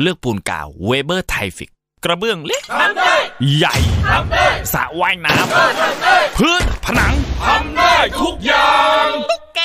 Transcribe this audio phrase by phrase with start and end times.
[0.00, 1.70] เลือกปูนกาวเวเบอร์ไทฟิก
[2.04, 3.14] กระเบื้องเล็กทำได้
[3.56, 3.76] ใหญ่
[4.10, 5.50] ทำได้สระว่ายน้ทำ
[6.02, 9.06] ได้ำพื้นผนังทำได้ทุกอย่าง
[9.56, 9.60] แก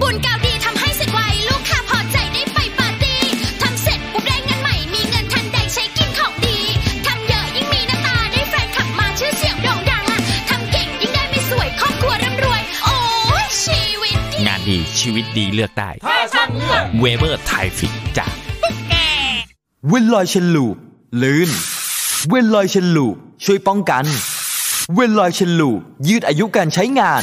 [0.00, 3.20] บุญกาวดีทำให้เสร็จไวลูกค้าพอใจได้ไปปาร์ตี้
[3.62, 6.58] ทำเสร็จปุ๊บได้เงินใหม่มีเงินทันใดใช้กินของดี
[7.06, 12.96] ทำเยอะยิ่งมีน้ำตาได้แฟนขับมาชื่อเสียงโด่งดังอะทำเก่งยิ่งได้ไม่สวยครอบครัวร่ำรวย โอ้
[13.44, 18.47] ยชีวิตดีงานดีชีวิตดีเลือกได้ถ้าช่างเลือกเวเบอร์ไทฟิกจาก
[19.86, 20.76] เวนลอย Chain Lube
[21.22, 21.50] ลื่น
[22.28, 24.04] เวนลอย Chain Lube ช่วยป้องกัน
[24.94, 27.22] เวนลอย Chain Lube ยืดอายุการใช้งาน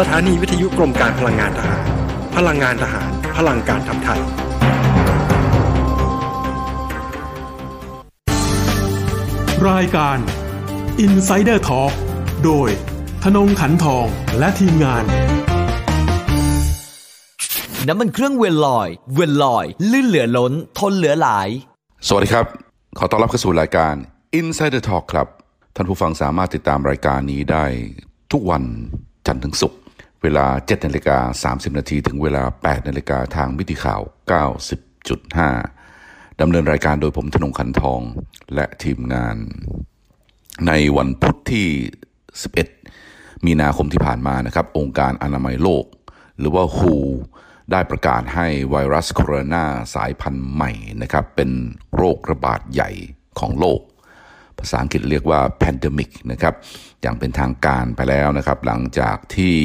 [0.00, 1.84] สถานีวิทยุกรมการพลังงานทหาร
[2.36, 4.20] พลังงานทหาร พลังการทำไทย
[9.70, 10.18] รายการ
[11.06, 11.92] Insider Talk
[12.44, 12.68] โดย
[13.24, 14.06] ธนงขันทอง
[14.38, 15.04] และทีมงาน
[17.88, 21.48] น้ำมันเครื่องเวนลอย เวนลอย ลื่นเหลือล้น ทนเหลือหลาย
[22.08, 22.46] สวัสดีครับ
[22.98, 23.94] ขอต้อนรับเข้าสู่รายการ
[24.40, 25.26] Insider Talk ครับ
[25.76, 27.64] ท่านผู้ฟังสามารถติดตามรายการนี้ได้
[28.32, 28.62] ทุกวัน
[29.28, 29.79] จันทร์ถึงศุกร์
[30.22, 34.00] เวลา 7นาฬิกา30 นาทีถึงเวลา 8นาฬิกาทางมิติข่าว
[35.60, 38.00] 90.5 ดำเนินรายการโดยผมธนงขันทอง
[38.54, 39.36] และทีมงาน
[40.66, 41.68] ในวันพุธที่
[42.74, 45.84] 11 มีนาคมที่ผ่านมานะครับ องค์การอนามัยโลก
[46.38, 46.94] หรือว่า WHO
[47.70, 49.64] ได้ประกาศให้ไวรัสโคโรนา
[49.94, 51.50] สายพันธุ์ใหม่นะครับ เป็น
[51.96, 52.90] โรคระบาดใหญ่
[53.38, 53.80] ของโลก
[54.60, 56.54] ภาษาอังกฤษเรียกว่า pandemic นะครับ
[57.02, 59.56] อย่างเป็นทางการไปแล้วนะครับ หลังจากที่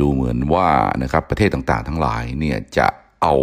[0.00, 0.68] ดูเหมือนว่า
[1.02, 2.88] นะครับประเทศต่างๆ ทั้งหลายเนี่ยจะ
[3.22, 3.34] เอา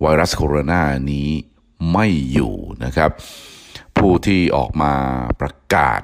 [0.00, 0.82] ไวรัสโคโรนา
[1.12, 1.28] นี้
[1.92, 2.54] ไม่อยู่
[2.84, 3.10] นะครับ
[3.98, 4.92] ผู้ที่ออกมา
[5.40, 6.00] ประกาศ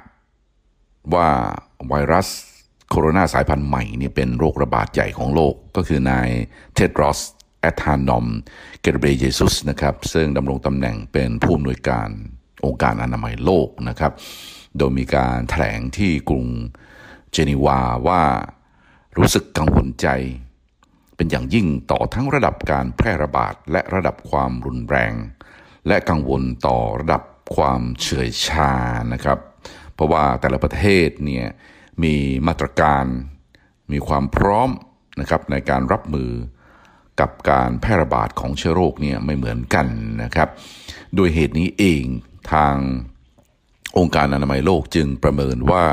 [1.14, 1.28] ว่า
[1.88, 2.28] ไวรัส
[2.90, 6.28] โคโรนาสายพันธุ์ใหม่เนี่ยเป็นโรคระบาดใหญ่ของโลกก็คือนาย
[6.74, 7.20] เทดรอส
[7.60, 8.26] แอธานอม
[8.80, 12.08] เกเบเยซุสนะครับ ซึ่งดำรงตำแหน่งเป็นผู้อำนวยการ
[12.64, 14.12] องค์การอนามัยโลกนะครับ
[14.76, 16.46] โดยมีการแถลงที่กรุง
[17.32, 18.22] เจนีวาว่า
[19.18, 20.08] รู้สึกกังวลใจ
[21.16, 25.12] เป็นอย่างยิ่งต่อทั้งระดับการแพร่ระบาดและระดับความรุนแรง
[25.86, 27.22] และกังวลต่อระดับ
[27.56, 28.72] ความเฉื่อยชา
[29.12, 29.38] นะครับ
[29.94, 31.46] เพราะว่าแต่ละประเทศเนี่ย
[32.02, 32.14] มี
[32.46, 33.04] มาตรการ
[33.92, 34.70] มีความพร้อม
[35.20, 36.30] นะครับในการรับมือ
[37.20, 39.86] กับการแพร่ระบาดของเชื้อโรคเนี่ยไม่เหมือนกัน
[40.22, 40.48] นะครับ
[41.14, 42.04] โดยเหตุนี้เอง
[42.52, 42.76] ทาง
[43.98, 45.84] องค์การอนามัยโลกจึงประเมินว่า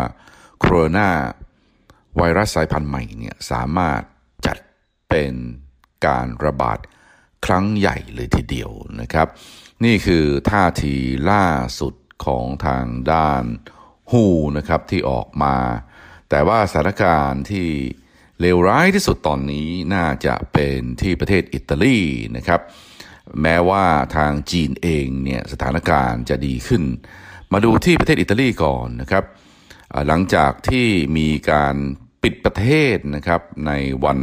[0.59, 1.09] โคโรนา
[2.17, 4.01] ไวรัสสายพันธุ์ใหม่เนี่ยสามารถ
[4.45, 4.57] จัด
[5.09, 5.33] เป็น
[6.05, 6.79] การระบาด
[7.45, 8.71] ครั้งใหญ่เลยทีเดียว
[9.01, 9.27] นะครับ
[9.83, 10.95] นี่คือท่าที
[11.31, 11.45] ล่า
[11.79, 11.93] สุด
[12.25, 13.43] ของทางด้าน
[14.11, 14.25] ฮู
[14.57, 15.55] นะครับที่ออกมา
[16.29, 17.67] แต่ว่าสถานการณ์ที่
[18.39, 21.99] เลวร้ายที่สุดตอนนี้น่าจะเป็นที่ประเทศอิตาลี
[22.37, 22.61] นะครับ
[23.41, 23.85] แม้ว่า
[24.15, 26.83] ทางจีนเองเนี่ยสถานการณ์จะดีขึ้น
[27.53, 29.23] มาดูที่ประเทศอิตาลีก่อนนะครับ
[30.07, 31.75] หลังจากที่มีการ
[32.23, 33.71] ปิดประเทศนะครับใน
[34.05, 34.19] วัน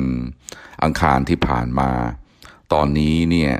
[0.83, 1.91] อังคารที่ผ่านมา
[2.73, 3.53] ตอนนี้เนี่ย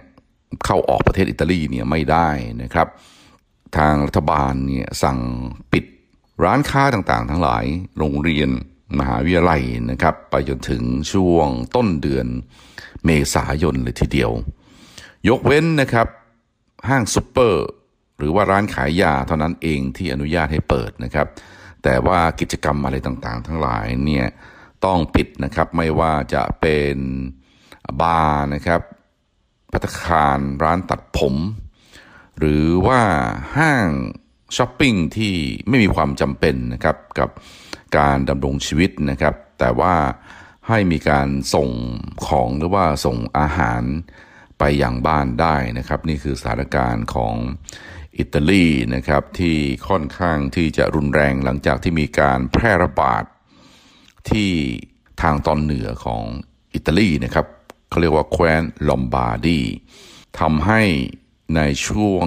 [0.65, 2.29] เข้าออกประเทศอิตาลีเนี่ยไม่ได้
[2.63, 2.89] นะครับ
[3.77, 5.19] ทางรัฐบาลเนี่ยสั่ง
[5.73, 5.85] ปิด
[6.45, 7.65] ร้านค้าต่างๆ ทั้งหลาย
[7.99, 8.51] โรงเรียน
[8.99, 10.83] มหาวิทยาลัยนะครับ ไปจนถึง
[11.13, 12.27] ช่วงต้นเดือน
[13.05, 14.33] เมษายนเลยทีเดียว
[15.29, 16.09] ยกเว้นนะครับ
[16.89, 17.67] ห้างซุปเปอร์
[18.19, 21.27] หรือว่าร้านขายยาเท่านั้นเองที่อนุญาตให้เปิดนะครับ
[21.83, 24.27] แต่ว่ากิจกรรมอะไรต่างๆ ทั้งหลายเนี่ย
[24.85, 26.97] ต้องปิดนะครับไม่ว่าจะเป็น
[28.01, 28.81] บาร์นะครับ
[29.73, 31.35] พัตตาคารร้านตัดผม
[32.39, 33.01] หรือว่า
[33.57, 33.89] ห้าง
[34.57, 35.35] ช้อปปิ้งที่
[35.69, 37.31] ไม่มีความจำเป็นนะครับกับ
[37.99, 39.95] การดำรงชีวิตนะครับ แต่ว่า
[40.69, 41.71] ให้มีการส่ง
[42.27, 43.83] ของหรือว่าส่งอาหาร
[44.59, 47.35] ไปอย่างบ้านได้นะครับ นี่คือสถานการณ์ของ
[48.19, 49.57] อิตาลีนะครับที่
[49.89, 53.25] ค่อนข้างที่จะรุนแรงหลังจากที่มีการแพร่ระบาด
[54.31, 54.51] ที่
[55.23, 56.23] ทางตอนเหนือของ
[56.75, 57.47] อิตาลีนะครับ
[57.89, 59.61] เขาเรียกว่าแคว้นลอมบาร์ดี
[60.41, 60.83] ทำให้
[61.57, 62.27] ในช่วง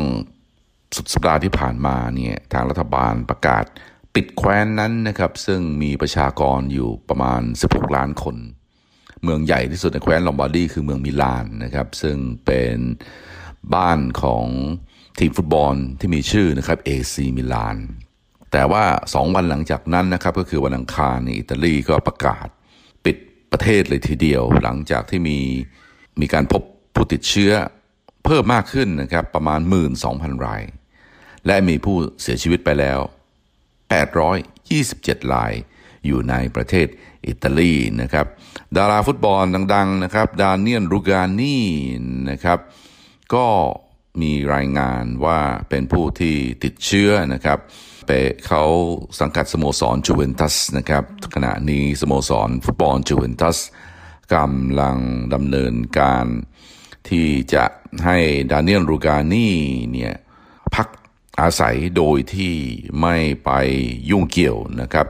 [0.95, 3.65] สุดสัปดาห์ที่ผ่านมาเนี่ยทางรัฐบาลประกาศ
[4.13, 8.35] ปิดแคว้นนั้นนะครับ ซึ่งมีประชากรอยู่ประมาณ 16 ล้านคน
[9.23, 12.77] เมืองใหญ่ที่สุดในแคว้นลอมบาร์ดีคือเมืองมิลานนะครับ ซึ่งเป็น
[13.75, 14.45] บ้านของ
[15.19, 17.77] ทีมฟุตบอลที่มีชื่อนะครับเอซีมิลาน
[18.51, 18.83] แต่ว่า
[19.13, 22.47] สองวันหลังจากนั้นนะครับ ก็คือวันอังคารในอิตาลีก็ประกาศ
[23.05, 23.17] ปิด
[23.51, 25.39] ประเทศเลยทีเดียว หลังจากที่มี
[26.21, 26.63] มีการพบ
[26.95, 27.51] ผู้ติดเชื้อ
[28.25, 29.59] เพิ่มมากขึ้นนะครับ ประมาณ
[30.01, 30.63] 12,000 ราย
[31.45, 32.99] และมีผู้เสียชีวิตไปแล้ว
[33.95, 35.53] 827ราย
[36.05, 36.87] อยู่ในประเทศ
[37.27, 38.25] อิตาลีนะครับ
[38.77, 39.43] ดาราฟุตบอล
[39.73, 41.57] ดังๆนะครับ ดานเนียนรูกานี
[42.29, 42.59] นะครับ
[43.35, 43.47] ก็
[44.21, 47.59] มีรายงานว่าเป็นผู้ที่ติดเชื้อนะครับ
[48.07, 48.11] ไป
[48.47, 48.63] เขา
[49.19, 51.03] สังกัดสโมสรจูเวนตัสนะครับ
[51.35, 53.57] ขณะนี้สโมสรฟุตบอลจูเวนตัส
[54.35, 54.97] กำลัง
[55.33, 56.25] ดำเนินการ
[57.09, 57.65] ที่จะ
[58.05, 58.17] ให้
[58.51, 59.49] ดาเนียลรูกานี
[59.91, 60.15] เนี่ย
[60.75, 60.87] พัก
[61.41, 62.55] อาศัยโดยที่
[63.01, 63.15] ไม่
[63.45, 63.51] ไป
[64.09, 65.07] ยุ่งเกี่ยวนะครับ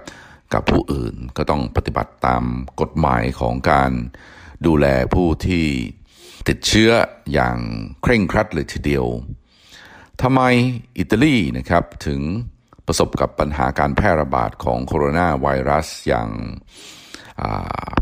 [0.53, 2.43] กับผู้อื่น ก็ต้องปฏิบัติตาม
[2.81, 3.91] กฎหมายของการ
[4.65, 5.65] ดูแลผู้ที่
[6.47, 6.91] ติดเชื้อ
[7.33, 7.57] อย่าง
[8.01, 9.05] เคร่งครัดเลยทีเดียว
[10.21, 10.41] ทำไม
[10.97, 12.21] อิตาลีนะครับถึง
[12.85, 16.29] ประสบกับปัญหาการแพร่ระบาดของโคโรนาไวรัสอย่าง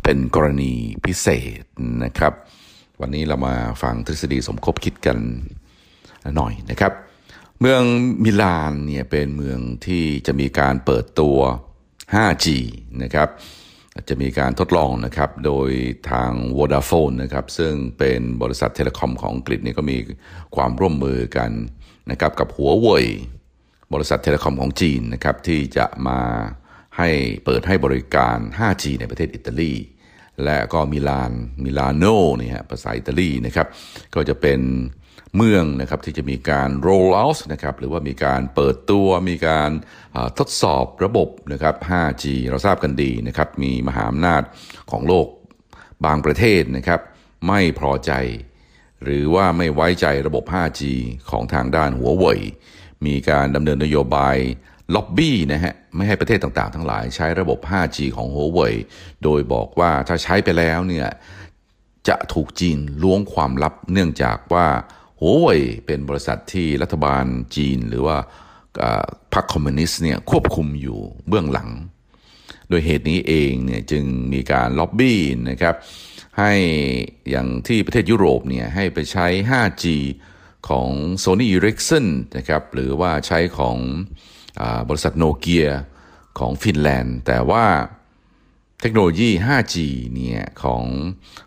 [0.03, 0.73] เป็นกรณี
[1.05, 1.27] พิเศ
[1.61, 1.63] ษ
[2.03, 2.33] นะครับ
[3.01, 5.17] วันนี้เรามาฟังทฤษฎีสมคบคิดกัน
[6.37, 6.93] หน่อยนะครับ
[7.59, 7.83] เมือง
[8.23, 11.37] มิลานเนี่ยเป็นเมืองที่จะมีการเปิดตัว
[12.13, 12.45] 5G
[13.03, 13.29] นะครับ
[14.09, 15.69] จะมีการทดลองนะครับโดย
[16.11, 19.97] ทาง Vodafone นะครับซึ่งเป็นบริษัทเทเลคอมของอังกฤษนี่ก็มี
[20.55, 21.51] ความร่วมมือกัน
[22.11, 23.05] นะครับกับหัวเว่ย
[23.93, 26.19] บริษัทเทเลคอมของจีนนะครับที่จะมา
[26.97, 27.09] ให้
[27.45, 29.73] เปิดให้บริการ 5G ในประเทศอิตาลี
[30.43, 31.31] และก็มิลาน
[31.63, 32.05] มิลานโน
[32.37, 33.67] เนี่ยภาษาอิตาลีนะครับ
[34.15, 34.59] ก็จะเป็น
[35.35, 39.71] เมืองนะครับที่จะมีการ roll out นะครับหรือว่ามีการเปิดตัวมีการ
[40.39, 44.41] ทดสอบระบบนะครับ 5G เราทราบกันดีนะครับมีมหาอำนาจ
[44.91, 45.27] ของโลก
[46.05, 46.99] บางประเทศนะครับ
[47.47, 48.11] ไม่พอใจ
[49.03, 50.81] หรือว่าไม่ไว้ใจระบบ 5G
[51.29, 52.41] ของทางด้านหัวเว่ย
[53.05, 54.37] มีการดำเนินนโยบาย
[54.95, 58.75] ล็อบบี้นะฮะไม่ให้ประเทศต่างๆ ทั้งหลายใช้ระบบ 5G ของหัวเว่ย
[59.23, 61.07] โดยบอกว่าถ้าใช้ไปแล้วเนี่ย
[62.07, 64.67] จะถูกจีนล้วงความลับเนื่องจากว่า
[65.21, 67.25] หัวเว่ยเป็นบริษัทที่รัฐบาล
[67.55, 68.17] จีน หรือว่า
[69.33, 71.69] พรรคคอมมิวนิสต์เนี่ยควบคุมอยู่เบื้องหลัง
[72.69, 74.03] โดยเหตุนี้เองเนี่ยจึง
[74.33, 75.19] มีการล็อบบี้
[75.49, 75.75] นะครับ
[76.39, 76.53] ให้
[77.29, 79.85] อย่างที่ประเทศยุโรปเนี่ยให้ไปใช้ 5G
[80.69, 80.89] ของ
[81.23, 82.05] Sony Ericsson
[82.37, 83.77] นะครับหรือว่าใช้ของ
[84.61, 85.67] อบริษัทโนเกีย
[86.39, 87.65] ของฟินแลนด์ แต่ว่า
[88.81, 89.75] เทคโนโลยี 5G
[90.13, 90.83] เนี่ยของ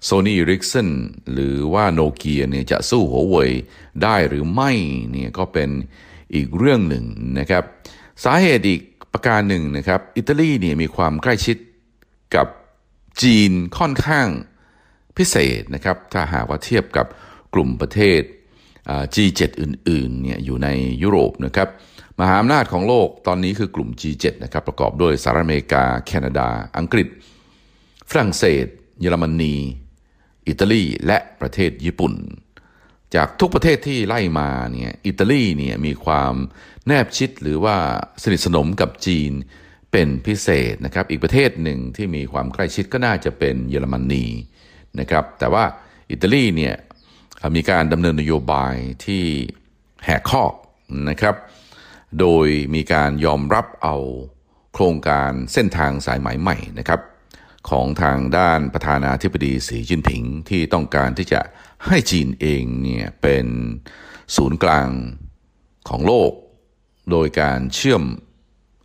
[0.09, 0.89] Sony Ericsson
[1.33, 3.53] หรือว่าโนเกียเนี่ยจะสู้หัวเว่ย
[4.03, 4.71] ได้หรือไม่
[5.11, 5.71] เนี่ยก็เป็น
[6.35, 7.05] อีกเรื่องหนึ่ง
[7.39, 7.65] นะครับ
[8.25, 8.83] สาเหตุอีก
[9.13, 11.57] ประการหนึ่งนะครับ อิตาลีเนี่ยมีความใกล้ชิด
[12.37, 12.47] กับ
[13.23, 14.29] จีนค่อนข้าง
[15.17, 17.07] พิเศษนะครับ ถ้าหากว่าเทียบกับ
[17.55, 18.21] กลุ่มประเทศ
[19.15, 20.69] G7 อื่นๆเนี่ยอยู่ใน
[21.03, 21.69] ยุโรปนะครับ
[22.21, 26.49] มหาอำนาจของโลกตอนนี้คือกลุ่ม G7 นะครับประกอบด้วยสหรัฐอเมริกา แคนาดา
[26.79, 27.09] อังกฤษ
[28.11, 28.67] ฝรั่งเศส
[29.01, 29.55] เยอรมนี
[30.49, 32.15] อิตาลีและประเทศญี่ปุ่น
[33.15, 36.35] จากทุกประเทศที่ไล่มาเนี่ยอิตาลีเนี่ยมีความ
[36.87, 37.77] แนบชิดหรือว่า
[38.23, 39.33] สนิทสนมกับจีน
[39.93, 44.25] เป็นพิเศษนะครับอีกประเทศหนึ่งที่มีความใกล้ชิดก็น่าจะเป็นเยอรมนี
[45.01, 45.65] นะครับแต่ว่า
[46.11, 46.75] อิตาลีเนี่ย
[47.57, 48.75] มีการดำเนินนโยบาย
[49.05, 49.23] ที่
[50.05, 50.43] แหกข้อ
[51.11, 51.37] นะครับ
[52.21, 53.97] โดยมีการยอมรับเอา
[54.75, 57.01] โครงการเส้นทางสายไหมใหม่นะครับ
[57.71, 61.41] ของทางด้านประธานาธิบดีสีจิ้นผิงที่ต้องการที่จะ
[61.87, 63.47] ให้จีนเองเนี่ยเป็น
[64.37, 64.89] ศูนย์กลาง
[65.89, 66.33] ของโลก
[67.11, 68.03] โดยการเชื่อม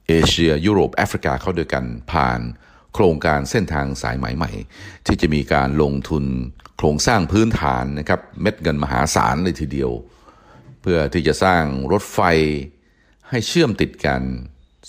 [0.07, 2.39] เอเชียยุโรปแอฟริกาเข้าด้วยกันผ่าน
[2.93, 4.51] โครงการเส้นทางสายไหมใหม่
[5.05, 6.25] ที่จะมีการลงทุน
[6.77, 9.91] โครงสร้างพื้นฐานนะครับเม็ดเงินมหาศาลเลยทีเดียว
[10.81, 12.19] เพื่อที่จะสร้างรถไฟ
[13.29, 14.21] ให้เชื่อมติดกัน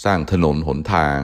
[0.04, 1.20] สร้างถนนหนทาง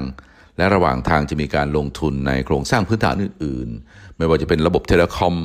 [0.56, 5.36] และระหว่างทางจะมีการลงทุนในโครงสร้างพื้นฐานอื่น ๆ ไม่ว่าจะเป็นระบบเทเลคอม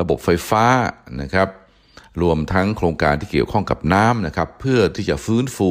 [0.00, 0.64] ระบบไฟฟ้า
[1.20, 1.48] นะครับ
[2.22, 5.70] รวมทั้งโครงการที่เกี่ยวข้องกับน้ำนะครับเพื่อที่จะฟื้นฟู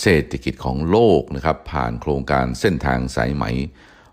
[0.00, 3.44] เศรษฐกิจของโลกนะครับผ่านโครงการเส้นทางสายไหม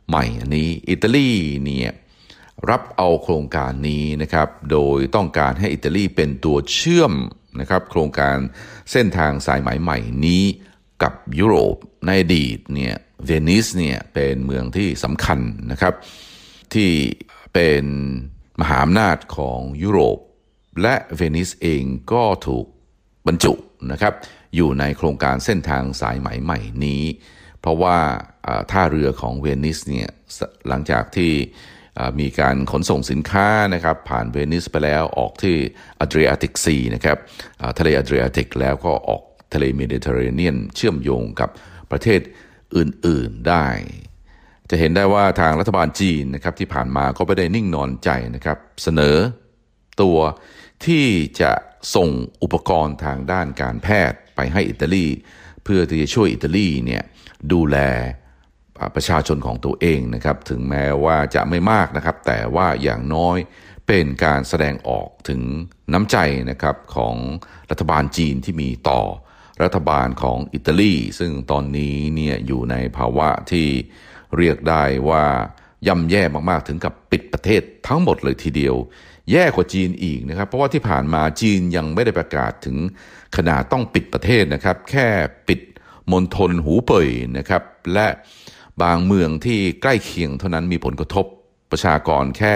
[0.08, 1.30] ใหม่อันนี้อิตาลี
[1.64, 1.92] เนี่ย
[2.70, 7.14] รับเอาโครงการนี้นะครับโดยต้องการให้อิตาลีเป็นตัวเชื่อม
[7.60, 8.38] นะครับโครงการ
[8.92, 10.44] เส้นทางสายไหมใหม่นี้
[11.04, 12.96] กับยุโรปในอดีตเนี่ย
[13.26, 15.40] เวนิสเนี่ยเป็นเมืองที่สำคัญ
[15.72, 15.94] นะครับ
[16.74, 16.92] ที่
[17.54, 17.84] เป็น
[18.62, 20.18] มหาอำนาจของยุโรป
[20.82, 21.84] และเวนิสเอง
[22.14, 22.66] ก็ถูก
[23.28, 23.54] บรรจุ
[23.92, 24.14] นะครับ
[24.56, 27.04] อยู่ในโครงการเส้นทางสายไหมใหม่นี้
[27.60, 27.98] เพราะว่า
[28.72, 30.10] ท่าเรือของเวนิสเนี่ย
[30.68, 31.32] หลังจากที่
[32.20, 35.56] มีการขนส่งสินค้านะครับผ่านเวนิสไปแล้วออกที่
[36.00, 37.18] Adriatic Sea นะครับ
[37.80, 39.24] ทะเลอัดรียติกแล้วก็ออก
[39.54, 41.50] ทะเลเมดิเตอร์เรเนียนเชื่อมโยงกับ
[41.92, 42.22] ประเทศ
[42.76, 43.68] อื่นๆได้
[44.70, 49.18] จะเห็นได้ว่าทางรัฐบาลจีนนะครับที่ผ่านมาก็ไม่ได้นิ่งนอนใจนะครับเสนอ
[50.02, 50.18] ตัว
[50.86, 51.06] ที่
[51.42, 51.52] จะ
[51.96, 52.10] ส่ง
[52.44, 55.06] อุปกรณ์ทางด้านการแพทย์ไปให้อิตาลี
[55.64, 57.04] เพื่อที่จะช่วยอิตาลีเนี่ย
[57.52, 57.78] ดูแล
[58.96, 63.38] ประชาชนของตัวเองนะครับ ถึงแม้ว่าจะไม่มากนะครับ แต่ว่าอย่างน้อย
[63.88, 65.42] เป็นการแสดงออกถึง
[65.94, 66.18] น้ำใจ
[66.52, 67.16] นะครับของ
[67.70, 69.02] รัฐบาลจีนที่มีต่อ
[69.64, 73.68] รัฐบาลของอิตาลี ซึ่งตอนนี้เนี่ยอยู่ในภาวะที่
[74.38, 75.26] เรียกได้ว่า
[75.88, 78.76] ย่ำแย่มากๆถึงกับปิดประเทศทั้งหมดเลยทีเดียว
[79.32, 82.78] แย่กว่าจีนอีกนะครับ เพราะว่าที่ผ่านมาจีนยังไม่ได้ประกาศถึง
[83.38, 85.08] ขนาดต้องปิดประเทศนะครับ แค่
[85.48, 85.60] ปิด
[86.12, 87.64] มณฑลหูเป่ยนะครับ
[87.94, 88.08] และ
[88.84, 91.26] บางเมืองที่ใกล้เคียงเท่านั้นมีผลกระทบ
[91.72, 92.56] ประชากรแค่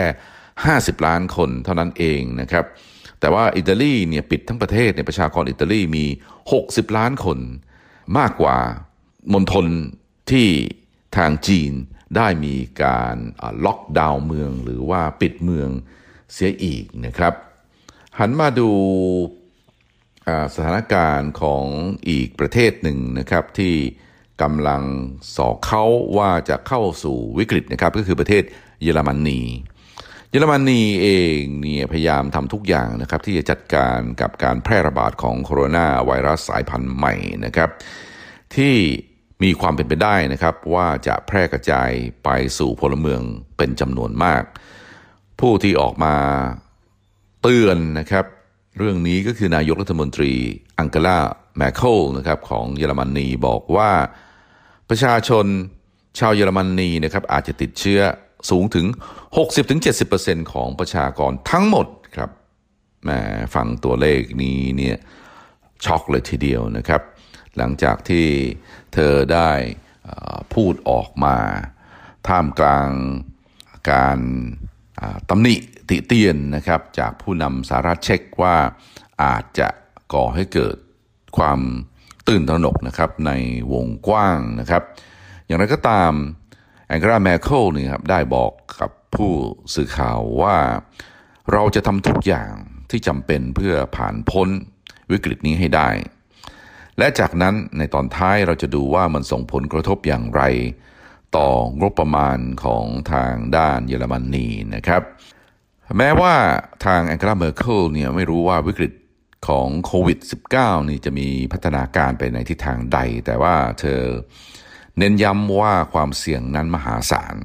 [0.54, 2.66] 50 ล้านคนเท่านั้นเองนะครับ
[3.20, 6.06] แต่ว่าอิตาลีเนี่ยปิดทั้งประเทศเนี่ยประชากรอิตาลีมี
[6.52, 7.40] 60 ล้านคน
[8.18, 8.58] มากกว่า
[9.34, 9.66] มณฑล
[10.32, 10.48] ที่
[11.18, 11.72] ทางจีน
[12.16, 13.16] ได้มีการ
[13.66, 15.70] ล็อกดาวน์เมืองหรือว่าปิดเมือง
[16.34, 17.34] เสียอีกนะครับ
[18.20, 18.70] หันมาดู
[20.54, 21.66] สถานการณ์ของ
[22.10, 23.76] อีกประเทศหนึ่งนะครับที่
[24.42, 24.84] กำลัง
[25.36, 25.86] สอกเขา
[26.18, 28.44] ว่าจะเข้าสู่วิกฤตนะครับก็คือประเทศ
[28.82, 29.42] เยอรมนี
[30.32, 37.16] เยอรมนีเองเนี่ยพยายามทำทุกอย่างนะครับที่จะจัดการกับการแพร่ระบาดของโคโรนาไวรัสสายพันธุ์ใหม่
[37.46, 37.70] นะครับ
[38.56, 38.76] ที่
[39.44, 41.92] มีความเป็นไปได้นะครับว่าจะแพร่กระจาย
[42.24, 43.22] ไปสู่พลเมือง
[43.58, 44.44] เป็นจำนวนมาก
[45.40, 46.16] ผู้ที่ออกมา
[47.42, 48.26] เตือนนะครับ
[48.78, 50.32] เรื่องนี้ก็คือนายกรัฐมนตรี
[50.80, 51.20] อังเกลา
[51.58, 53.92] แมคเคิลนะครับของเยอรมนีบอกว่า
[54.90, 55.46] ประชาชน
[56.20, 58.02] ชาวเยอรมนีนะครับอาจจะติดเชื้อ
[58.50, 58.86] สูงถึง
[59.70, 62.30] 60-70%ของประชากรทั้งหมดครับ
[63.04, 63.10] แหม
[63.56, 64.98] ฟังตัวเลขนี้เนี่ย
[65.86, 67.02] ช็อกเลยทีเดียวนะครับ
[67.58, 68.28] หลังจากที่
[68.94, 69.52] เธอได้
[70.54, 71.38] พูดออกมา
[72.28, 72.90] ท่ามกลาง
[73.92, 74.20] การ
[75.30, 75.56] ตำหนิ
[75.90, 78.56] ติเตียนนะครับ จากผู้นำสหรัฐเช็กว่า
[79.24, 79.68] อาจจะ
[80.14, 80.78] ก่อให้เกิด
[81.38, 81.60] ความ
[82.30, 83.32] ตื่นตระหนกนะครับใน
[83.74, 84.84] วงกว้างนะครับ
[85.46, 86.12] อย่างไรก็ตาม
[86.88, 89.32] แองเกลาแมคเคิลนี่ครับได้บอกกับผู้
[89.76, 90.58] สื่อข่าวว่า
[91.52, 92.54] เราจะทำทุกอย่าง
[92.90, 94.50] ที่จำเป็นเพื่อผ่านพ้น
[95.12, 95.90] วิกฤตนี้ให้ได้
[96.98, 100.42] และจากนั้นในตอนท้ายเราจะดูว่ามันส่งผลกระทบอย่างไร
[101.38, 105.02] ต่องบประมาณของทางด้านเยอรมนีนะครับ
[105.98, 106.34] แม้ว่า
[106.86, 108.92] ทางแองเกลาเมอร์เคิลเนี่ยไม่รู้ว่าวิกฤต
[109.48, 110.20] ของโควิด
[110.54, 114.02] -19 นี่จะมีพัฒนาการไปในทิศทางใด แต่ว่าเธอ
[114.98, 117.38] เน้นย้ำว่าความเสี่ยงนั้นมหาศาล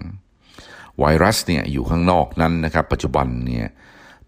[0.98, 3.66] ไวรัสเนี่ยอยู่ข้างนอกนั้นนะครับ ปัจจุบันเนี่ย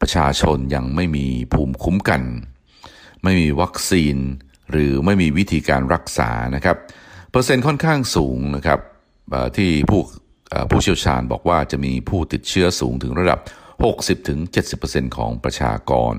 [0.00, 2.22] ประชาชนยังไม่มีภูมิคุ้มกัน
[3.22, 4.16] ไม่มีวัคซีน
[4.70, 6.76] หรือไม่มีวิธีการรักษานะครับ
[7.30, 8.80] เปอร์เซ็นต์ค่อนข้างสูงนะครับ
[9.56, 10.00] ที่ผู้
[10.70, 13.40] ผู้เชี่ยวชาญบอกว่าจะมีผู้ติดเชื้อสูงถึงระดับ
[14.28, 16.14] 60-70%ของประชากร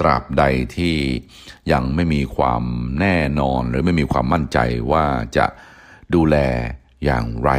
[0.00, 0.44] ตราบใด
[0.76, 0.96] ที่
[1.72, 2.62] ยังไม่มีความ
[3.00, 4.58] แน่นอนหรือไม่มีความมั่นใจ
[4.92, 5.04] ว่า
[5.36, 5.46] จะ
[6.14, 6.36] ดูแล
[7.04, 7.50] อย่างไร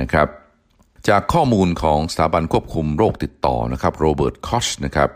[0.00, 0.28] นะครับ
[1.08, 5.08] จากข้อมูลของสถาบันควบคุมโรคติดต่อนะครับโรเบิร์ตคอชนะครับ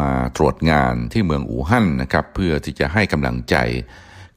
[0.00, 3.56] มาตรวจงานที่เมืองอู่ฮั่นนะครับ เพื่อที่จะให้กำลังใจ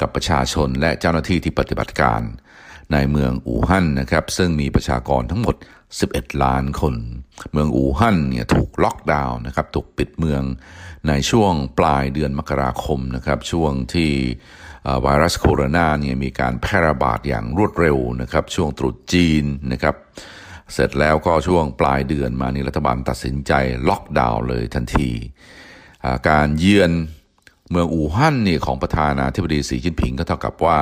[0.01, 2.22] กับประชาชนและเจ้าหน้าที่ที่ปฏิบัติการ
[2.94, 5.56] ในเมืองอู่ฮั่นนะครับซึ่งมีประชากรทั้งหมด
[6.00, 6.96] 11 ล้านคน
[7.51, 10.44] เมืองอู่ฮั่นเนี่ยถูกล็อกดาวน์นะครับถูกปิดเมือง
[11.08, 14.12] ในช่วงปลายเดือนมกราคมนะครับช่วงที่
[15.01, 19.96] ไวรัสโคโรนาเนี่ยมีการแพร่ระบาดอย่างรวดเร็วนะครับช่วงตรุษจีนนะครับ
[20.74, 23.51] เสร็จแล้วก็ช่วงปลายเดือนมานี่รัฐบาลตัดสินใจ
[23.89, 25.10] ล็อกดาวน์เลยทันที
[26.30, 26.92] การเยือน
[27.72, 30.80] เมืองอู่ฮั่นนี่ของประธานาธิบดีสีจิ้นผิงก็เท่ากับว่า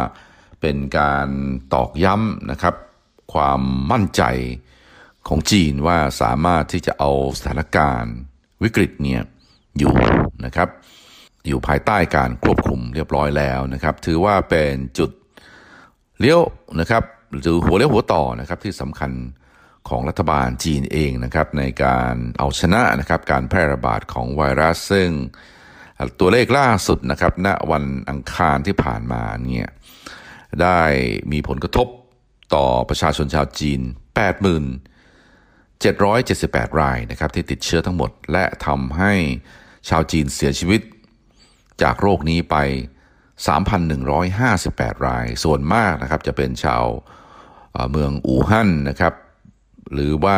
[0.61, 1.27] เป็นการ
[1.73, 2.75] ตอกย้ำนะครับ
[3.33, 3.61] ความ
[3.91, 4.23] มั่นใจ
[5.27, 8.15] ของจีนว่าสามารถที่จะเอาสถานการณ์
[8.63, 9.21] วิกฤตเนี่ย
[9.77, 9.93] อยู่
[10.45, 10.69] นะครับ
[11.47, 15.09] อยู่ภายใต้การควบคุมเรียบร้อยแล้วนะครับ ถือว่าเป็นจุด
[16.19, 16.41] เลี้ยว
[16.79, 19.11] นะครับหรือหัวเลี้ยวหัวต่อนะครับที่สำคัญ
[19.89, 25.09] ของรัฐบาลจีนเองนะครับในการเอาชนะนะครับการแพร่ระบาดของไวรัสซึ่ง
[26.19, 29.67] ตัวเลขล่าสุดนะครับณวันอังคารที่ผ่านมาเนี่ย
[30.61, 30.79] ได้
[31.31, 31.87] มีผลกระทบ
[32.55, 33.81] ต่อประชาชนชาวจีน
[35.45, 39.13] 8,778 รายนะครับที่ติดเชื้อทั้งหมด และทำให้
[39.89, 40.81] ชาวจีนเสียชีวิต
[41.81, 42.55] จากโรคนี้ไป
[43.81, 46.83] 3,158 ราย ส่วนมากนะครับจะเป็นชาว
[47.91, 49.13] เมืองอู่ฮั่นนะครับ
[49.93, 50.37] หรือว่า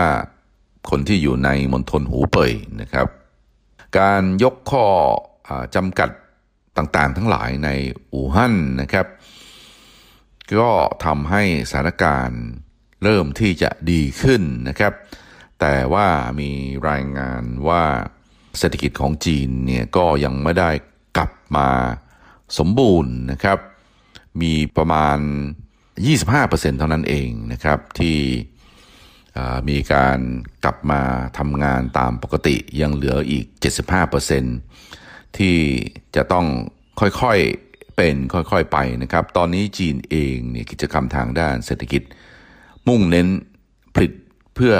[0.89, 3.07] คนที่อยู่ในมณฑลหูเป่ยนะครับ
[3.99, 4.85] การยกข้อ
[5.75, 6.09] จำกัด
[6.77, 7.69] ต่างๆ ทั้งหลายใน
[8.13, 9.07] อู่ฮั่นนะครับ
[10.59, 10.71] ก็
[11.05, 12.43] ทำให้สถานการณ์
[13.03, 14.93] เริ่มที่จะดีขึ้นนะครับ
[15.59, 16.07] แต่ว่า
[16.39, 16.51] มี
[16.89, 17.83] รายงานว่า
[18.59, 20.69] เศรษฐกิจของจีนเนี่ยก็ยังไม่ได้
[21.17, 21.69] กลับมา
[22.57, 23.59] สมบูรณ์นะครับ
[24.41, 25.17] มีประมาณ
[25.97, 28.17] 25%เท่านั้นเองนะครับที่
[29.69, 30.19] มีการ
[30.63, 31.01] กลับมา
[31.37, 33.45] ทำงานตามปกติยังเหลืออีก
[34.31, 35.06] 75%
[35.37, 35.57] ที่
[36.15, 36.45] จะต้อง
[36.99, 42.01] ค่อยๆเป็นค่อยๆไปนะครับ ตอนนี้จีนเองเนี่ยกิจกรรมทางด้านเศรษฐกิจ
[42.87, 43.27] มุ่งเน้น
[43.93, 44.11] ผลิต
[44.55, 44.75] เพื่อ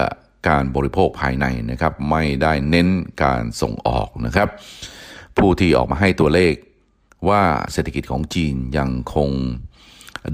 [0.50, 2.88] การบริโภคภายในนะครับ ไม่ได้เน้น
[3.24, 4.50] การส่งออกนะครับ
[5.38, 6.54] ผู้ที่ออกมาให้ตัวเลข
[7.30, 9.30] ว่าเศรษฐกิจของจีนยังคง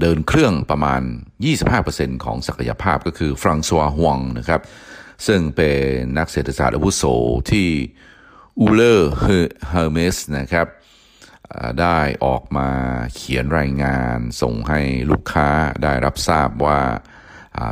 [0.00, 1.02] เดินเครื่องประมาณ
[1.62, 4.60] 25%ของศักยภาพก็คือฟรังซัวฮวงนะครับ
[5.26, 5.80] ซึ่งเป็น
[6.18, 7.04] นักเศรษฐศาสตร์อาวุโส
[7.50, 7.68] ที่
[8.60, 10.66] Euler Hermes นะครับ
[11.80, 12.70] ได้ออกมา
[13.14, 15.48] เขียนรายงานส่งให้ลูกค้า
[15.82, 16.80] ได้รับทราบว่า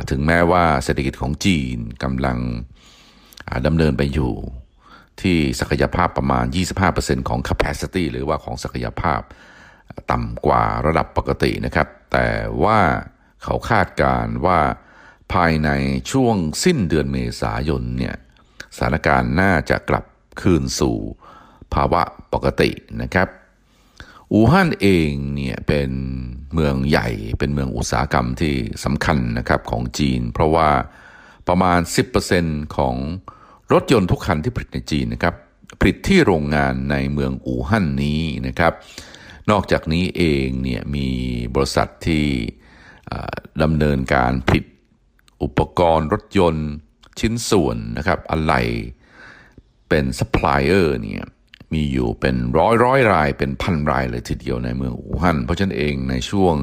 [0.09, 2.37] ถึงแม้ว่าเศรษฐกิจของจีนกำลัง
[3.65, 4.33] ดำเนินไปอยู่
[5.21, 6.45] ที่ศักยภาพประมาณ
[6.87, 9.21] 25%ของ capacity หรือว่าของศักยภาพ
[10.11, 12.29] ต่ำกว่าระดับปกตินะครับ แต่
[12.63, 12.79] ว่า
[13.43, 14.59] เขาคาดการว่า
[15.33, 15.69] ภายใน
[16.11, 18.15] ช่วงสิ้นเดือนเมษายนเนี่ย
[18.75, 20.03] สถานการณ์น่าจะกลับ
[20.41, 20.97] คืนสู่
[21.73, 22.01] ภาวะ
[22.33, 22.69] ปกติ
[23.01, 23.27] นะครับ
[24.31, 25.91] อู่ฮั่นเองเนี่ยเป็น
[26.53, 30.69] เมืองใหญ่เป็นเมืองอุตสาหกรรมที่สำคัญนะครับของจีน เพราะว่า
[31.47, 31.79] ประมาณ
[32.27, 32.95] 10%ของ
[33.73, 35.35] รถยนต์ทุกคันที่ผลิตในจีนนะครับ
[35.79, 38.73] ผลิตที่โรงงานในเมืองอู่ฮั่นนี้นะครับ
[39.51, 41.07] นอกจากนี้เองเนี่ยมี
[41.55, 42.25] บริษัทที่
[43.63, 44.65] ดำเนินการผลิต
[45.43, 46.69] อุปกรณ์รถยนต์
[47.19, 48.53] ชิ้นส่วนนะครับอะไร
[49.93, 51.25] เป็นซัพพลายเออร์เนี่ย
[51.73, 56.55] มีอยู่เป็นร้อยร้อยรายเป็นพันรายเลยทีเดียวในเมืองอู่ฮั่นเพราะฉะนั้นเองในช่วง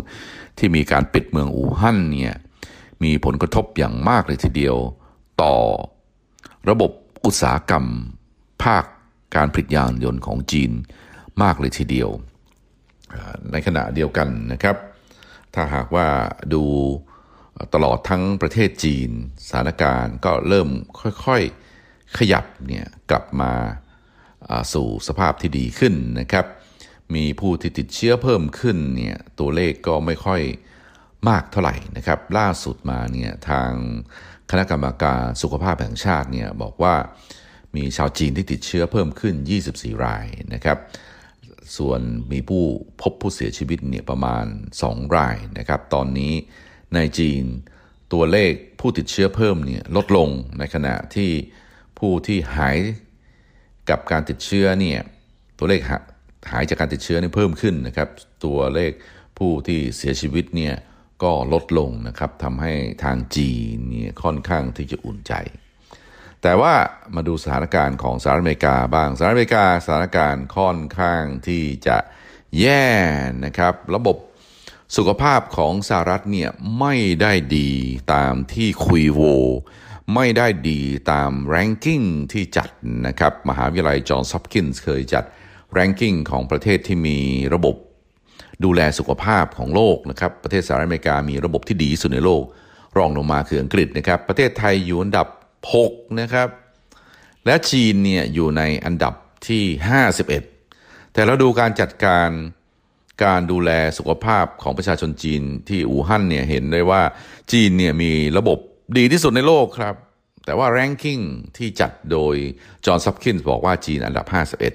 [0.58, 2.34] ที่มีการปิดเมืองอู่ฮั่นเนี่ย
[3.02, 4.76] มีผลกระทบอย่างมากเลยทีเดียว
[5.42, 5.56] ต่อ
[6.70, 6.90] ระบบ
[7.24, 7.84] อุตสาหกรรม
[8.62, 8.84] ภาค
[9.36, 10.70] การผลิตยานยนต์ของจีน
[11.42, 12.10] มากเลยทีเดียว
[13.52, 14.76] ในขณะเดียวกันนะครับ
[15.54, 16.06] ถ้าหากว่า
[16.54, 16.62] ดู
[17.74, 19.10] ตลอดทั้งประเทศจีน
[19.46, 20.68] สถานการณ์ก็เริ่ม
[21.26, 21.69] ค่อยๆ
[22.18, 23.52] ขยับเนี่ยกลับมา
[24.74, 26.46] สู่สภาพที่ดีขึ้นนะครับ
[27.14, 30.42] มีผู้ที่ติดเชื้อเพิ่มขึ้นเนี่ยตัวเลขก็ไม่ค่อย
[31.28, 33.70] มากเท่าไหร่นะครับ ล่าสุดมาเนี่ยทาง
[34.50, 36.94] คณะกรรมการสุขภาพแห่งชาติเนี่ยบอกว่า
[37.76, 39.34] มีชาวจีนที่ติดเชื้อเพิ่มขึ้น
[39.70, 40.78] 24 รายนะครับ
[41.76, 42.00] ส่วน
[42.32, 42.64] มีผู้
[43.02, 44.44] พบผู้เสียชีวิตเนี่ยประมาณ
[44.80, 46.32] 2 รายนะครับ ตอนนี้
[46.94, 47.42] ในจีน
[48.12, 51.30] ตัวเลขผู้ติดเชื้อเพิ่มเนี่ยลดลงในขณะที่
[52.00, 52.78] ผู้ที่หาย
[53.90, 55.00] กับการติดเชื้อเนี่ย
[55.58, 55.80] ตัวเลข
[56.50, 58.08] หายจากการติดเชื้อนี่เพิ่มขึ้นนะครับ
[58.44, 58.92] ตัวเลข
[59.38, 60.74] ผู้ที่เสียชีวิตเนี่ย
[61.22, 62.72] ก็ลดลงนะครับทำให้
[63.04, 65.32] ทางจีนเนี่ยค่อนข้างที่จะอุ่นใจ
[66.42, 66.74] แต่ว่า
[67.14, 71.98] มาดูสถานการณ์ของสหรัฐอเมริกาบ้างสหรัฐอเมริกาสถานการณ์ค่อนข้างที่จะ
[72.60, 72.86] แย่
[73.44, 74.16] นะครับ ระบบ
[74.96, 77.70] สุขภาพของสหรัฐเนี่ยไม่ได้ดี
[78.14, 79.22] ตามที่คุยโว
[80.14, 82.68] ไม่ได้ดีตาม ranking ที่จัด
[83.06, 85.24] นะครับมหาวิทยาลัยจอห์นส์ฮอปกินส์เคยจัด
[85.78, 87.18] ranking ของประเทศที่มี
[87.54, 87.76] ระบบ
[88.64, 92.42] ดูแลสุขภาพของโลกนะครับประเทศสหรัฐอเมริกามีระบบที่ดีสุดในโลก
[92.98, 95.28] รองลงมาคืออังกฤษนะครับประเทศไทยอยู่อันดับ
[95.74, 96.48] 6 นะครับ
[97.46, 99.14] และจีนเนี่ยอยู่ในอันดับ
[99.48, 99.64] ที่
[100.38, 102.30] 51 แต่เราดูการจัดการ
[103.24, 107.02] การดูแลสุขภาพของประชาชนจีนที่อู่ฮั่นเนี่ยเห็นได้ว่า
[107.52, 108.58] จีนเนี่ยมีระบบ
[108.98, 109.94] ดีที่สุดในโลกครับ
[110.44, 111.22] แต่ว่า ranking
[111.56, 112.34] ที่จัดโดย
[112.86, 114.26] จอห์นซับคินส์บอกว่าจีนอันดับ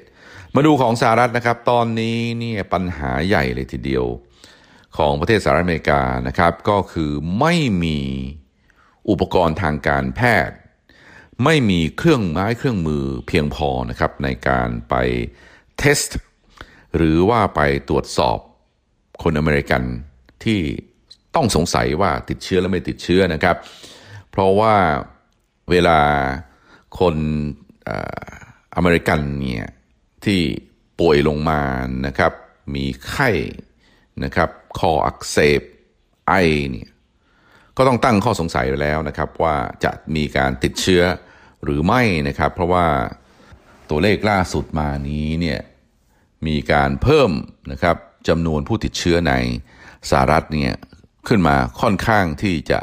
[0.02, 4.06] 51 มาดูของสหรัฐนะครับ ตอนนี้เนี่ยปัญหาใหญ่เลยทีเดียว
[4.98, 8.00] ของประเทศสหรัฐอเมริกานะครับ ก็คือไม่มี
[9.10, 10.58] อุปกรณ์ทางการแพทย์
[11.44, 14.96] ไม่มีเครื่องไม้เครื่องมือเพียงพอนะครับในการไป
[15.78, 16.20] เทสต์
[16.96, 18.38] หรือว่าไปตรวจสอบ
[19.24, 19.84] คนอเมริกัน
[20.44, 20.60] ที่
[21.36, 23.56] ต้องสงสัยว่าติดเชื้อและไม่ติดเชื้อนะครับ
[24.36, 24.76] เพราะว่า
[25.70, 26.00] เวลา
[27.00, 27.16] คน
[28.76, 29.66] อเมริกันเนี่ย
[30.26, 30.42] ที่
[31.00, 31.62] ป่วยลงมา
[32.06, 32.34] นะครับ
[32.76, 33.30] มีไข้
[34.24, 35.62] นะครับคออักเสบ
[36.28, 36.34] ไอ
[36.72, 36.90] เนี่ย
[37.78, 41.04] ก็ต้องตั้งข้อสงสัยไว้แล้วนะครับ ว่าจะมีการติดเชื้อ
[41.64, 42.88] หรือไม่นะครับ เพราะว่า
[43.90, 45.60] ตัวเลขล่าสุดมานี้เนี่ย
[46.48, 47.32] มีการเพิ่ม
[47.72, 49.34] นะครับจำนวนผู้ติดเชื้อใน
[50.10, 50.74] สหรัฐเนี่ย
[51.28, 52.80] ขึ้นมาค่อนข้างที่จะ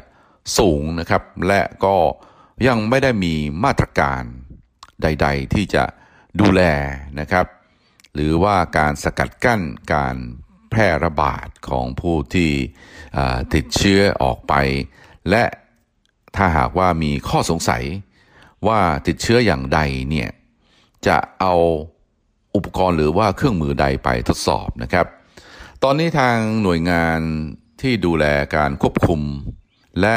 [0.58, 1.96] สูงนะครับ และก็
[2.66, 4.22] ยังไม่ได้มีมาตรการ
[5.02, 5.84] ใด ๆ ที่จะ
[6.40, 6.62] ดูแล
[7.20, 7.46] นะครับ
[8.14, 9.60] หรือว่าการสกัดกั้น
[9.94, 10.16] การ
[10.70, 12.50] แพร่ระบาดของผู้ที่
[13.54, 14.54] ติดเชื้อออกไป
[15.30, 15.44] และ
[16.36, 17.84] ถ้าหากว่ามีข้อสงสัย
[18.66, 20.30] ว่าติดเชื้ออย่างใดเนี่ย
[21.06, 21.54] จะเอา
[22.54, 25.06] อุปกรณ์หรือว่าเครื่องมือใดไปทดสอบนะครับ
[25.82, 27.20] ตอนนี้ทางหน่วยงาน
[27.80, 28.24] ที่ดูแล
[28.56, 29.20] การควบคุม
[30.00, 30.16] และ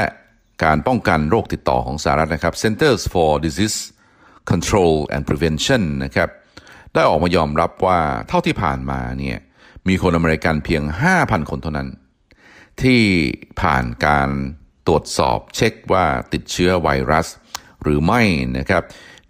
[0.64, 3.80] การป้องกันโรคติดต่อของสหรัฐนะครับ Centers for Disease
[4.52, 6.30] Control and Prevention นะครับ
[6.94, 9.38] ได้ออกมายอมรับว่าเท่าที่ผ่านมาเนี่ย
[9.88, 10.84] มีคนอเมริกันเพียง
[11.16, 11.90] 5,000 คนเท่านั้น
[12.82, 13.04] ที่
[13.62, 14.30] ผ่านการ
[14.88, 17.28] ตรวจสอบเช็คว่าติดเชื้อไวรัส
[17.84, 18.22] หรือไม่
[18.58, 18.84] นะครับ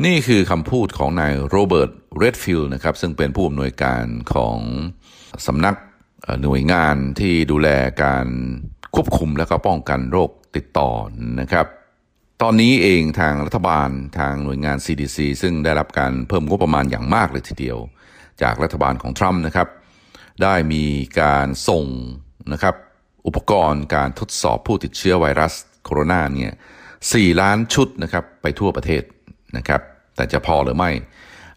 [0.05, 4.57] นี่คือคำพูดของนายโรเบิร์ตเรดฟิลด์นะครับ ซึ่งเป็นผู้อำนวยการของ
[5.47, 5.75] สำนัก
[6.43, 7.69] หน่วยงานที่ดูแล
[8.03, 8.27] การ
[8.95, 10.89] ควบคุมและก็ป้องกันโรคติดต่อ
[11.41, 11.65] นะครับ
[12.41, 17.77] ตอนนี้เองทางรัฐบาลทางหน่วยงาน CDC ซึ่งได้รับการเพิ่มงบประมาณอย่างมากเลยทีเดียว
[18.41, 19.67] จากรัฐบาลของทรัมป์นะครับ
[20.43, 20.83] ได้มี
[21.21, 21.85] การส่ง
[22.53, 22.75] นะครับ
[23.27, 25.53] อุปกรณ์การทดสอบผู้ติดเชื้อไวรัส
[25.83, 26.53] โคโรนาเนี่ย
[26.95, 29.03] 4ล้านชุดนะครับไปทั่วประเทศ
[29.57, 29.81] นะครับ
[30.15, 30.91] แต่จะพอหรือไม่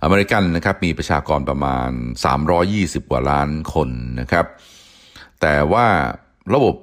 [0.02, 1.90] อเมริกันนะครับมีประชากรประมาณ
[2.50, 3.88] 320 กว่าล้านคน
[4.20, 4.46] นะครับ
[5.40, 5.86] แต่ว่า
[6.54, 6.74] ระบบ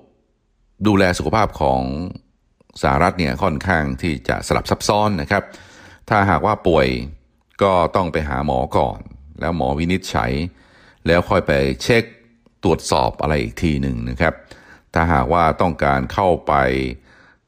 [0.88, 1.82] ดูแลสุขภาพของ
[2.82, 5.44] สหรัฐเนี่ยค่อนข้างที่จะสลับซับซ้อนนะครับ
[6.10, 6.88] ถ้าหากว่าป่วย
[7.62, 9.00] ก็ต้องไปหาหมอก่อน
[9.40, 10.32] แล้วหมอวินิจฉัย
[11.08, 11.52] แล้วค่อยไป
[11.84, 12.04] เช็ค
[12.64, 14.34] ตรวจสอบอะไรอีกทีหนึ่งนะครับ
[14.94, 16.54] ถ้าหากว่าต้องการเข้าไป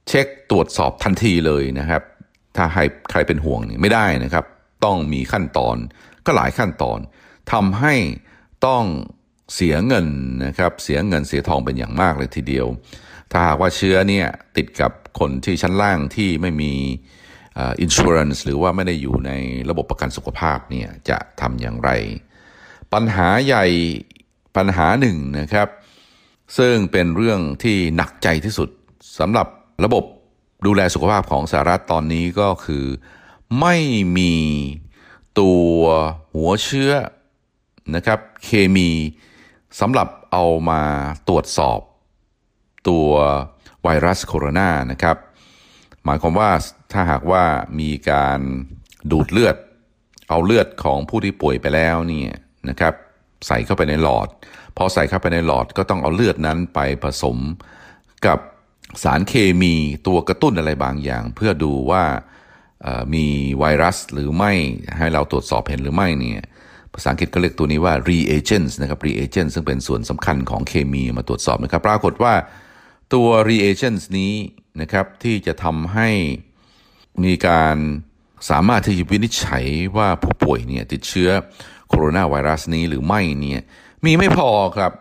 [0.07, 2.03] เช็คตรวจสอบทันทีเลยนะครับ
[2.57, 4.45] ถ้าใครใครเป็นห่วงนี่ไม่ได้นะครับ
[4.85, 5.75] ต้องมีขั้นตอน
[6.25, 6.99] ก็หลายขั้นตอน
[7.53, 7.95] ทำให้
[8.67, 8.83] ต้อง
[9.53, 10.07] เสียเงิน
[10.45, 12.67] นะครับ เสียเงินเสียทองเป็นอย่างมากเลยทีเดียว
[13.31, 16.73] ถ้าหากว่าเชื้อเนี่ยติดกับคนที่ชั้นล่างที่ไม่มี
[17.59, 19.31] อินชูรันส์หรือว่าไม่ได้อยู่ใน
[19.69, 21.89] ระบบประกันสุขภาพเนี่ยจะทำอย่างไร
[22.93, 23.65] ปัญหาใหญ่
[24.57, 25.67] ปัญหาหนึ่งนะครับ
[26.57, 28.69] ซึ่งเป็นเรื่องที่หนักใจที่สุด
[29.19, 29.47] สำหรับ
[29.85, 30.03] ระบบ
[30.65, 32.85] ดูแลสุขภาพของสหรัฐตอนนี้ก็คือ
[33.59, 33.75] ไม่
[34.17, 34.33] มี
[35.39, 35.79] ตัว
[36.33, 36.91] หัวเชื้อ
[37.95, 38.89] นะครับเคมี
[39.79, 40.81] สำหรับเอามา
[41.27, 41.79] ตรวจสอบ
[42.89, 43.09] ตัว
[43.83, 45.17] ไวรัสโคโรนานะครับ
[46.05, 46.51] หมายความว่า
[46.93, 47.43] ถ้าหากว่า
[47.79, 48.39] มีการ
[49.11, 49.55] ดูดเลือด
[50.29, 52.31] เอาเลือดของผู้ที่ป่วยไปแล้วเนี่ย
[52.69, 52.93] นะครับ
[53.47, 54.27] ใส่เข้าไปในหลอด
[54.77, 57.37] พอใส่เข้าไปในหลอดก็ต้องเอาเลือดนั้นไปผสม
[58.25, 58.39] กับ
[59.03, 59.75] สารเคมี
[60.07, 62.03] ตัวกระตุ้นอะไรบางอย่าง เพื่อดูว่า
[63.13, 63.25] มี
[63.59, 64.51] ไวรัสหรือไม่
[64.97, 66.41] ให้เราตรวจสอบเห็นหรือไม่เนี่ย
[66.93, 72.33] ภาษาอังกฤษก็เรียกตัวนี้ว่า reagents นะครับ reagents ซึ่งเป็นส่วนสำคัญของเคมีมาตรวจสอบนะครับ ปรากฏว่า
[73.13, 74.33] ตัว reagents นี้
[74.81, 76.09] นะครับที่จะทำให้
[77.23, 77.77] มีการ
[78.49, 79.65] สามารถที่จะวินิจฉัย
[79.97, 81.29] ว่าผู้ป่วยเนี่ยติดเชื้อ
[81.89, 83.61] โคโรนาไวรัสนี้หรือไม่เนี่ย
[84.05, 84.91] มีไม่พอครับ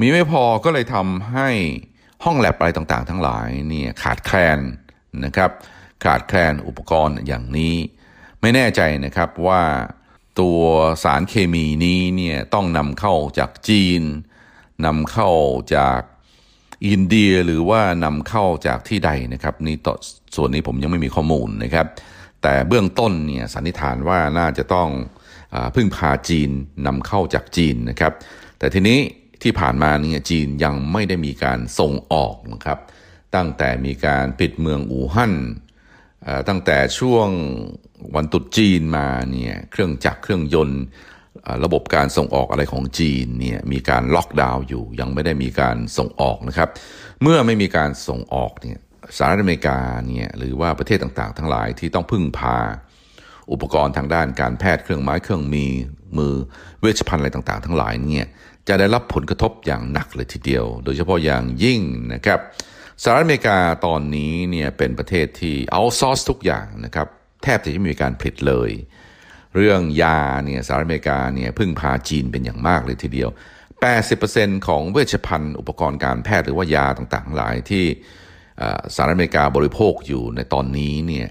[0.00, 1.50] มีไม่พอก็เลยทำให้
[2.24, 4.58] ห้องแลบอะไรต่างๆ ทั้งหลายเนี่ยขาดแคลน
[5.24, 5.50] นะครับ
[6.04, 7.74] ขาดแคลนอุปกรณ์อย่างนี้
[8.40, 9.62] ไม่แน่ใจนะครับว่า
[10.40, 10.60] ตัว
[11.04, 14.02] สารเคมีนี้เนี่ยต้องนำเข้าจากจีน
[14.86, 15.30] นำเข้า
[15.76, 16.00] จาก
[16.86, 19.94] อินเดียหรือว่านำเข้าจากที่ใดนะครับนี่ต่อ
[20.36, 21.86] ส่วนนี้ผมยังไม่มีข้อมูลนะครับ
[22.42, 24.88] แต่เบื้องต้นเนี่ยสันนิษฐานว่าน่าจะต้อง
[25.54, 26.50] อพึ่งพาจีน
[26.86, 28.12] นำเข้าจากจีนนะครับ
[28.58, 28.98] แต่ทีนี้
[29.42, 32.78] ที่ผ่านมาเนี่ยจีนยังไม่ได้มีการส่งออกนะครับ
[33.34, 35.34] ตั้งแต่มีการปิดเมืองอู่ฮั่น
[36.48, 37.28] ตั้งแต่ช่วง
[38.14, 40.82] วันตรุษจีนมาเนี่ยเครื่องจักรเครื่องยนต์
[41.64, 46.68] ระบบการส่งออกอะไรของจีนเนี่ยมีการล็อกดาวน์อยู่ ยังไม่ได้มีการส่งออกนะครับ
[47.22, 48.78] เมื่อไม่มีการส่งออกเนี่ย
[49.16, 49.78] สหรัฐอเมริกา
[50.08, 52.58] เนี่ยหรือว่าประเทศต่างๆ ทั้งหลายที่ต้องพึ่งพา
[53.52, 55.66] อุปกรณ์ทางด้านการแพทย์เครื่องไม้เครื่องมี
[56.18, 56.34] มือ
[56.80, 58.26] เวชภัณฑ์อะไรต่างๆ ทั้งหลายเนี่ย
[58.68, 61.80] จะได้รับผลกระทบอย่างหนักเลยทีเดียว โดยเฉพาะอย่างยิ่ง
[62.14, 62.40] นะครับ
[63.02, 67.08] สหรัฐอเมริกาตอนนี้เนี่ยเป็นประเทศที่เอาซอร์สทุกอย่างนะครับ
[67.42, 68.70] แทบจะไม่มีการผลิตเลย
[69.56, 73.30] เรื่องยาเนี่ยสหรัฐอเมริกาเนี่ยพึ่งพาจีนเป็นอย่างมากเลยทีเดียว
[73.98, 77.84] 80%ของเวชภัณฑ์อุปกรณ์การแพทย์หรือว่ายาต่างๆ หลายที่
[78.94, 81.28] สหรัฐอเมริกาบริโภคอยู่ในตอนนี้เนี่ย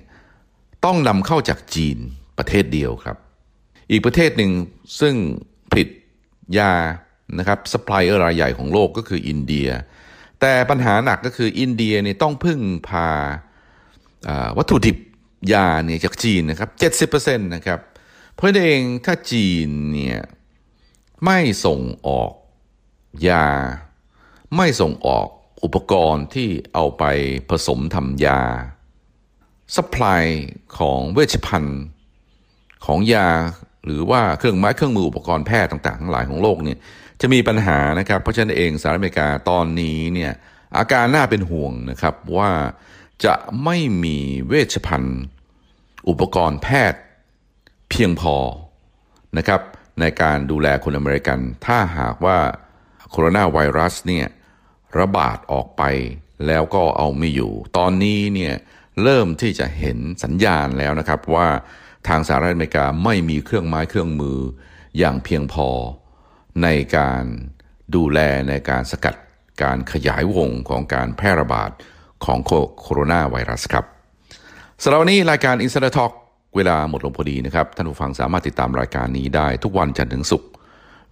[0.86, 1.98] ต้องนำเข้าจากจีน
[2.38, 3.18] ประเทศเดียวครับ
[3.92, 4.52] อีกประเทศหนึ่ง
[5.00, 5.16] ซึ่ง
[5.72, 5.90] ผลิต
[6.58, 6.74] ยา
[7.38, 9.70] นะครับซัพพลายเออร์รายใหญ่ของโลกก็คืออินเดีย
[10.42, 13.08] แต่ปัญหาหนักก็คืออินเดียเนี่ยต้องพึ่งพา
[14.30, 14.98] อ่าวัตถุดิบ
[15.54, 17.80] ยาเนี่ยจากจีนนะครับ 70%นะครับ
[18.42, 20.22] เพราะเองถ้าจีนเนี่ย
[21.26, 22.32] ไม่ส่งออก
[23.28, 23.48] ยา
[24.56, 25.28] ไม่ส่งออก
[25.64, 27.04] อุปกรณ์ที่เอาไป
[27.50, 28.42] ผสมทำยา
[29.76, 30.26] สป라이
[30.78, 31.82] ของเวชภัณฑ์
[32.86, 33.30] ของยา
[33.86, 36.78] หรือว่าเครื่องไม้เครื่องมืออุปกรณ์แพทย์ต่างๆทั้งหลายของโลกเนี่ย
[37.22, 40.32] จะมีปัญหานะครับ เพราะฉะนั้นเองสหรัฐอเมริกาตอนนี้เนี่ย
[40.78, 42.52] อาการน่าเป็นห่วงนะครับว่า
[43.26, 45.22] จะไม่มีเวชภัณฑ์
[46.10, 47.02] อุปกรณ์แพทย์
[47.92, 48.36] เพียงพอ
[49.38, 49.62] นะครับ
[50.00, 52.38] ในการดูแลคนอเมริกัน ถ้าหากว่า
[53.12, 54.28] โคโรนาไวรัสเนี่ย
[55.00, 55.84] ระบาดออกไป
[56.48, 58.54] แล้วก็เอาไม่อยู่ ตอนนี้เนี่ย
[59.04, 61.48] เริ่มที่จะเห็นสัญญาณแล้วนะครับว่า
[62.08, 64.40] ทางสหรัฐอเมริกาไม่มีเครื่องไม้เครื่องมือ
[64.98, 65.70] อย่างเพียงพอ
[66.64, 67.24] ในการ
[67.96, 69.16] ดูแลในการสกัด
[69.64, 71.72] การขยายวงของการแพร่ระบาด
[72.26, 72.40] ของ
[72.82, 73.86] โคโรนาไวรัสครับ
[74.84, 76.12] สำหรับวันนี้รายการ Insider Talk
[76.56, 80.50] เวลาหมดลงพอดีนะครับ ท่านผู้ฟังสามารถติดตามรายการนี้ได้ทุกวันจันทร์ถึงศุกร์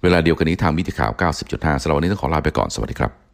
[0.01, 1.11] เวลาเดียวกันนี้ทางวิทยข่าว
[1.47, 3.28] 90.5สำหรับวันนี้ต้องขอลาไปก่อนสวัสดีครับ